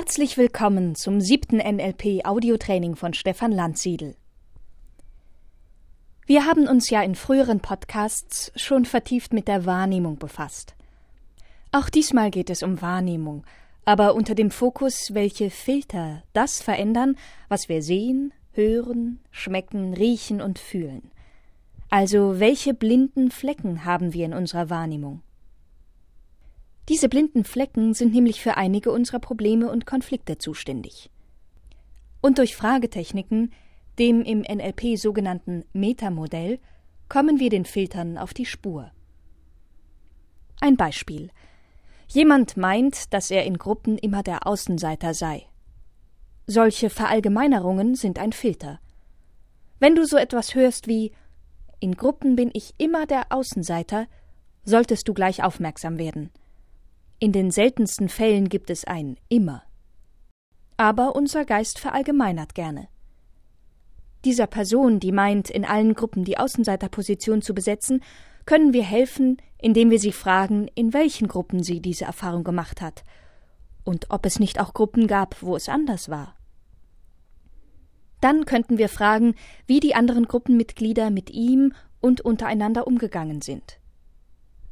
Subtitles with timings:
[0.00, 4.14] Herzlich willkommen zum siebten NLP Audiotraining von Stefan Landsiedel.
[6.24, 10.76] Wir haben uns ja in früheren Podcasts schon vertieft mit der Wahrnehmung befasst.
[11.72, 13.44] Auch diesmal geht es um Wahrnehmung,
[13.84, 17.16] aber unter dem Fokus, welche Filter das verändern,
[17.48, 21.10] was wir sehen, hören, schmecken, riechen und fühlen.
[21.90, 25.22] Also welche blinden Flecken haben wir in unserer Wahrnehmung?
[26.88, 31.10] Diese blinden Flecken sind nämlich für einige unserer Probleme und Konflikte zuständig.
[32.22, 33.52] Und durch Fragetechniken,
[33.98, 36.58] dem im NLP sogenannten Metamodell,
[37.08, 38.90] kommen wir den Filtern auf die Spur.
[40.60, 41.30] Ein Beispiel.
[42.08, 45.46] Jemand meint, dass er in Gruppen immer der Außenseiter sei.
[46.46, 48.80] Solche Verallgemeinerungen sind ein Filter.
[49.78, 51.12] Wenn du so etwas hörst wie
[51.80, 54.06] in Gruppen bin ich immer der Außenseiter,
[54.64, 56.30] solltest du gleich aufmerksam werden.
[57.20, 59.62] In den seltensten Fällen gibt es ein immer.
[60.76, 62.88] Aber unser Geist verallgemeinert gerne.
[64.24, 68.02] Dieser Person, die meint, in allen Gruppen die Außenseiterposition zu besetzen,
[68.46, 73.04] können wir helfen, indem wir sie fragen, in welchen Gruppen sie diese Erfahrung gemacht hat
[73.88, 76.36] und ob es nicht auch Gruppen gab, wo es anders war.
[78.20, 79.34] Dann könnten wir fragen,
[79.66, 83.77] wie die anderen Gruppenmitglieder mit ihm und untereinander umgegangen sind.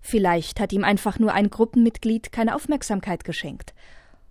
[0.09, 3.75] Vielleicht hat ihm einfach nur ein Gruppenmitglied keine Aufmerksamkeit geschenkt.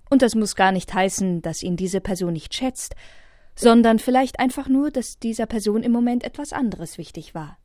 [0.10, 2.96] Und das muss gar nicht heißen, dass ihn diese Person nicht schätzt,
[3.58, 7.58] sondern vielleicht einfach nur, dass dieser Person im Moment etwas anderes wichtig war.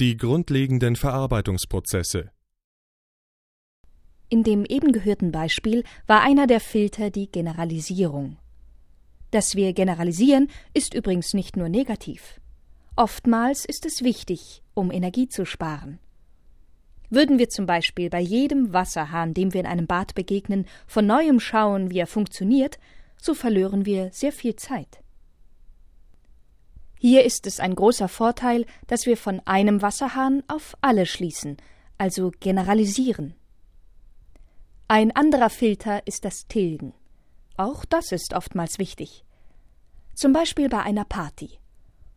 [0.00, 2.30] Die grundlegenden Verarbeitungsprozesse.
[4.28, 8.36] In dem eben gehörten Beispiel war einer der Filter die Generalisierung.
[9.32, 12.40] Dass wir generalisieren, ist übrigens nicht nur negativ.
[12.94, 15.98] Oftmals ist es wichtig, um Energie zu sparen.
[17.10, 21.40] Würden wir zum Beispiel bei jedem Wasserhahn, dem wir in einem Bad begegnen, von neuem
[21.40, 22.78] schauen, wie er funktioniert,
[23.20, 25.02] so verlören wir sehr viel Zeit.
[26.98, 31.56] Hier ist es ein großer Vorteil, dass wir von einem Wasserhahn auf alle schließen,
[31.96, 33.34] also generalisieren.
[34.88, 36.94] Ein anderer Filter ist das Tilgen.
[37.56, 39.24] Auch das ist oftmals wichtig.
[40.14, 41.58] Zum Beispiel bei einer Party.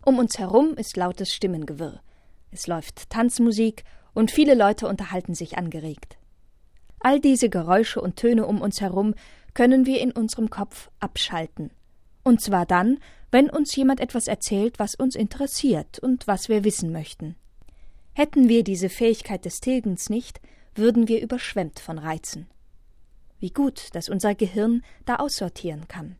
[0.03, 2.01] Um uns herum ist lautes Stimmengewirr.
[2.49, 6.17] Es läuft Tanzmusik und viele Leute unterhalten sich angeregt.
[6.99, 9.13] All diese Geräusche und Töne um uns herum
[9.53, 11.71] können wir in unserem Kopf abschalten.
[12.23, 12.99] Und zwar dann,
[13.31, 17.35] wenn uns jemand etwas erzählt, was uns interessiert und was wir wissen möchten.
[18.13, 20.41] Hätten wir diese Fähigkeit des Tilgens nicht,
[20.75, 22.47] würden wir überschwemmt von Reizen.
[23.39, 26.17] Wie gut, dass unser Gehirn da aussortieren kann.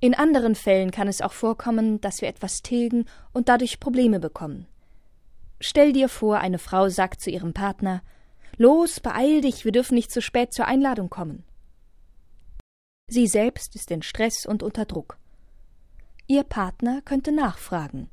[0.00, 4.66] In anderen Fällen kann es auch vorkommen, dass wir etwas tilgen und dadurch Probleme bekommen.
[5.60, 8.02] Stell dir vor, eine Frau sagt zu ihrem Partner
[8.58, 11.44] Los, beeil dich, wir dürfen nicht zu spät zur Einladung kommen.
[13.08, 15.18] Sie selbst ist in Stress und unter Druck.
[16.26, 18.10] Ihr Partner könnte nachfragen.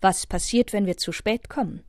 [0.00, 1.82] Was passiert, wenn wir zu spät kommen?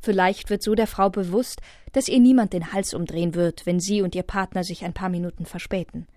[0.00, 1.60] Vielleicht wird so der Frau bewusst,
[1.92, 5.08] dass ihr niemand den Hals umdrehen wird, wenn sie und ihr Partner sich ein paar
[5.08, 6.08] Minuten verspäten.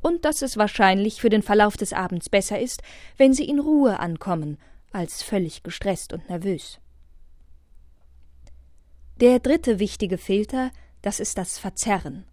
[0.00, 2.82] Und dass es wahrscheinlich für den Verlauf des Abends besser ist,
[3.18, 4.56] wenn sie in Ruhe ankommen,
[4.90, 6.80] als völlig gestresst und nervös.
[9.20, 10.70] Der dritte wichtige Filter,
[11.02, 12.24] das ist das Verzerren.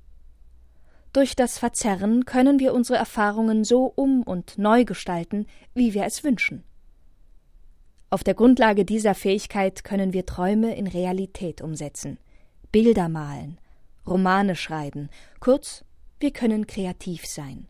[1.19, 6.23] Durch das Verzerren können wir unsere Erfahrungen so um und neu gestalten, wie wir es
[6.23, 6.63] wünschen.
[8.09, 12.19] Auf der Grundlage dieser Fähigkeit können wir Träume in Realität umsetzen,
[12.71, 13.59] Bilder malen,
[14.07, 15.09] Romane schreiben,
[15.41, 15.83] kurz,
[16.21, 17.67] wir können kreativ sein.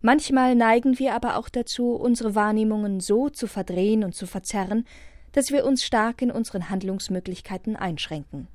[0.00, 4.88] Manchmal neigen wir aber auch dazu, unsere Wahrnehmungen so zu verdrehen und zu verzerren,
[5.30, 8.48] dass wir uns stark in unseren Handlungsmöglichkeiten einschränken.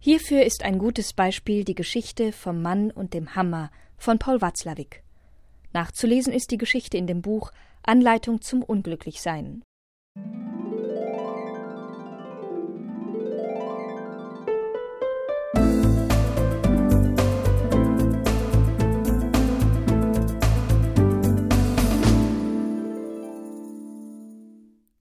[0.00, 5.02] Hierfür ist ein gutes Beispiel die Geschichte vom Mann und dem Hammer von Paul Watzlawick.
[5.72, 7.50] Nachzulesen ist die Geschichte in dem Buch
[7.82, 9.64] Anleitung zum Unglücklichsein.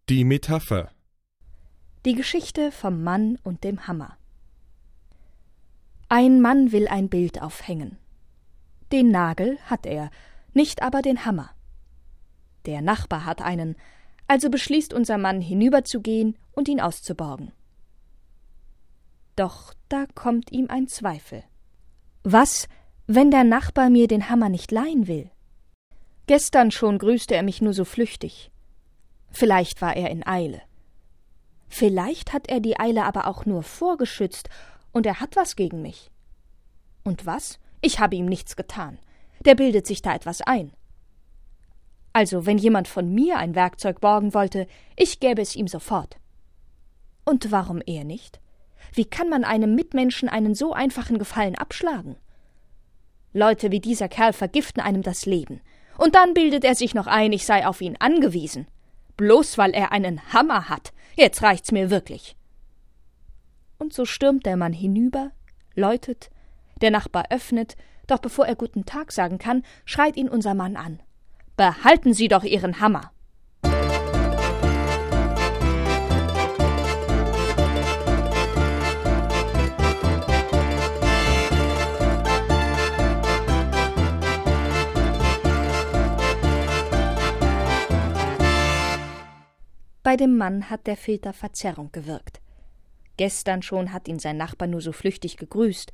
[0.10, 0.90] Die Metapher
[2.04, 4.17] Die Geschichte vom Mann und dem Hammer
[6.10, 7.98] ein Mann will ein Bild aufhängen.
[8.92, 10.10] Den Nagel hat er,
[10.54, 11.50] nicht aber den Hammer.
[12.66, 13.76] Der Nachbar hat einen,
[14.28, 17.52] also beschließt unser Mann hinüberzugehen und ihn auszuborgen.
[19.36, 21.44] Doch da kommt ihm ein Zweifel.
[22.24, 22.68] Was,
[23.06, 25.30] wenn der Nachbar mir den Hammer nicht leihen will?
[26.26, 28.52] Gestern schon grüßte er mich nur so flüchtig.
[29.32, 30.62] Vielleicht war er in Eile.
[31.68, 34.50] Vielleicht hat er die Eile aber auch nur vorgeschützt
[34.98, 36.12] und er hat was gegen mich.
[37.04, 37.60] Und was?
[37.82, 39.00] Ich habe ihm nichts getan.
[39.46, 40.74] Der bildet sich da etwas ein.
[42.12, 46.18] Also, wenn jemand von mir ein Werkzeug borgen wollte, ich gäbe es ihm sofort.
[47.24, 48.40] Und warum er nicht?
[48.94, 52.16] Wie kann man einem Mitmenschen einen so einfachen Gefallen abschlagen?
[53.34, 55.62] Leute wie dieser Kerl vergiften einem das Leben.
[55.98, 58.68] Und dann bildet er sich noch ein, ich sei auf ihn angewiesen.
[59.16, 60.94] Bloß weil er einen Hammer hat.
[61.16, 62.36] Jetzt reicht's mir wirklich.
[63.78, 65.32] Und so stürmt der Mann hinüber,
[65.76, 66.30] läutet,
[66.82, 67.76] der Nachbar öffnet,
[68.08, 71.00] doch bevor er guten Tag sagen kann, schreit ihn unser Mann an.
[71.56, 73.12] Behalten Sie doch Ihren Hammer.
[90.04, 92.40] Bei dem Mann hat der Filter Verzerrung gewirkt.
[93.18, 95.92] Gestern schon hat ihn sein Nachbar nur so flüchtig gegrüßt,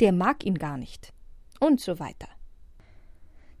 [0.00, 1.12] der mag ihn gar nicht.
[1.58, 2.28] Und so weiter.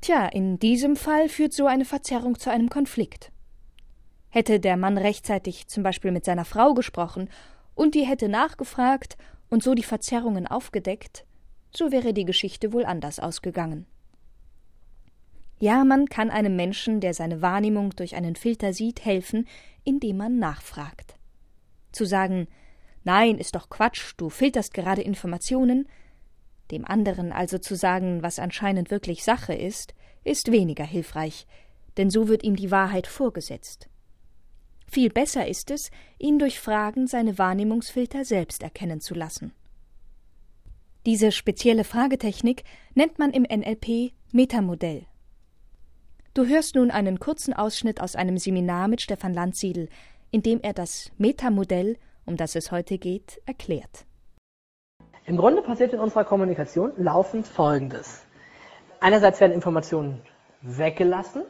[0.02, 3.32] Tja, in diesem Fall führt so eine Verzerrung zu einem Konflikt.
[4.28, 7.30] Hätte der Mann rechtzeitig zum Beispiel mit seiner Frau gesprochen
[7.74, 9.16] und die hätte nachgefragt
[9.48, 11.24] und so die Verzerrungen aufgedeckt,
[11.74, 13.86] so wäre die Geschichte wohl anders ausgegangen.
[15.58, 19.48] Ja, man kann einem Menschen, der seine Wahrnehmung durch einen Filter sieht, helfen,
[19.84, 21.16] indem man nachfragt.
[21.92, 22.46] Zu sagen,
[23.06, 25.88] nein, ist doch Quatsch, du filterst gerade Informationen,
[26.70, 29.94] dem anderen also zu sagen, was anscheinend wirklich Sache ist,
[30.24, 31.46] ist weniger hilfreich,
[31.96, 33.88] denn so wird ihm die Wahrheit vorgesetzt.
[34.88, 39.52] Viel besser ist es, ihn durch Fragen seine Wahrnehmungsfilter selbst erkennen zu lassen.
[41.06, 42.64] Diese spezielle Fragetechnik
[42.94, 45.06] nennt man im NLP Metamodell.
[46.34, 49.88] Du hörst nun einen kurzen Ausschnitt aus einem Seminar mit Stefan Landsiedel,
[50.32, 54.04] in dem er das Metamodell, um das es heute geht, erklärt.
[55.24, 58.24] Im Grunde passiert in unserer Kommunikation laufend Folgendes.
[59.00, 60.22] Einerseits werden Informationen
[60.62, 61.42] weggelassen.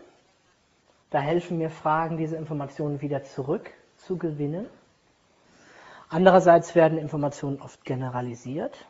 [1.11, 4.67] Da helfen mir Fragen, diese Informationen wieder zurückzugewinnen.
[6.09, 8.87] Andererseits werden Informationen oft generalisiert.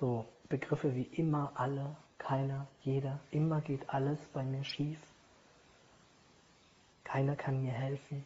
[0.00, 4.98] So Begriffe wie immer, alle, keiner, jeder, immer geht alles bei mir schief.
[7.04, 8.24] Keiner kann mir helfen.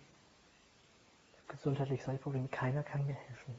[1.48, 3.54] Gesundheitlich solche Probleme, keiner kann mir helfen.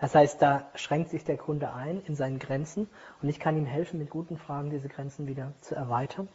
[0.00, 2.88] Das heißt, da schränkt sich der Kunde ein in seinen Grenzen
[3.20, 6.28] und ich kann ihm helfen, mit guten Fragen diese Grenzen wieder zu erweitern.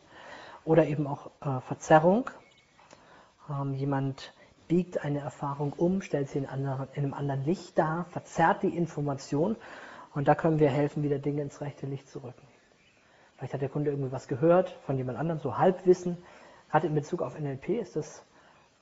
[0.66, 2.30] Oder eben auch äh, Verzerrung.
[3.50, 4.34] Ähm, jemand
[4.68, 8.76] biegt eine Erfahrung um, stellt sie in, anderen, in einem anderen Licht dar, verzerrt die
[8.76, 9.56] Information
[10.14, 12.48] und da können wir helfen, wieder Dinge ins rechte Licht zu rücken.
[13.38, 16.18] Vielleicht hat der Kunde irgendwie was gehört von jemand anderem, so Halbwissen.
[16.72, 18.24] Gerade in Bezug auf NLP ist das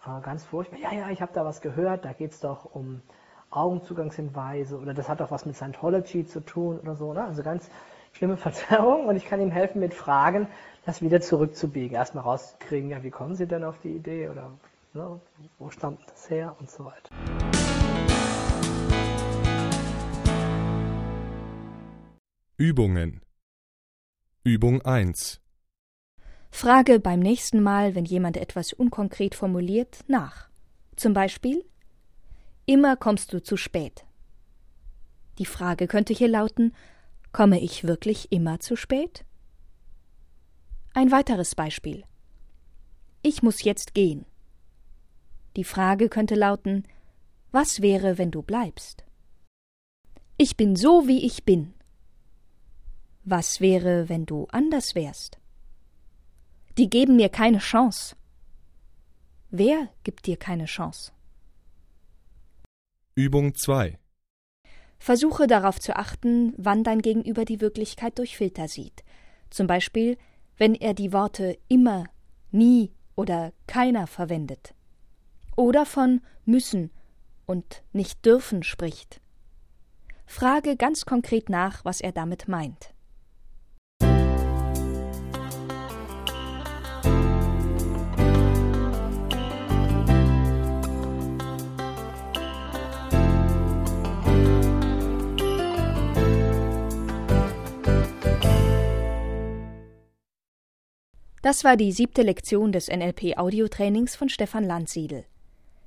[0.05, 0.79] äh, ganz furchtbar.
[0.79, 3.01] Ja, ja, ich habe da was gehört, da geht es doch um
[3.49, 7.13] Augenzugangshinweise oder das hat doch was mit Scientology zu tun oder so.
[7.13, 7.23] Ne?
[7.23, 7.69] Also ganz
[8.13, 10.47] schlimme Verzerrung und ich kann ihm helfen mit Fragen,
[10.85, 11.95] das wieder zurückzubiegen.
[11.95, 14.51] Erstmal rauskriegen, ja, wie kommen Sie denn auf die Idee oder
[14.95, 15.19] Ne?
[15.57, 17.09] Wo stammt das her und so weiter.
[22.57, 23.22] Übungen
[24.45, 25.39] Übung 1
[26.51, 30.49] Frage beim nächsten Mal, wenn jemand etwas unkonkret formuliert, nach.
[30.97, 31.63] Zum Beispiel
[32.65, 34.03] Immer kommst du zu spät.
[35.37, 36.75] Die Frage könnte hier lauten
[37.31, 39.23] Komme ich wirklich immer zu spät?
[40.93, 42.03] Ein weiteres Beispiel
[43.21, 44.25] Ich muss jetzt gehen.
[45.55, 46.83] Die Frage könnte lauten
[47.51, 49.05] Was wäre, wenn du bleibst?
[50.35, 51.73] Ich bin so, wie ich bin.
[53.25, 55.37] Was wäre, wenn du anders wärst?
[56.77, 58.15] Die geben mir keine Chance.
[59.49, 61.13] Wer gibt dir keine Chance?
[63.15, 63.97] Übung 2
[64.99, 69.03] Versuche darauf zu achten, wann dein Gegenüber die Wirklichkeit durch Filter sieht.
[69.49, 70.17] Zum Beispiel,
[70.57, 72.05] wenn er die Worte immer,
[72.51, 74.73] nie oder keiner verwendet
[75.55, 76.91] oder von müssen
[77.45, 79.21] und nicht dürfen spricht.
[80.25, 82.93] Frage ganz konkret nach, was er damit meint.
[101.43, 105.25] Das war die siebte Lektion des NLP Audiotrainings von Stefan Landsiedel.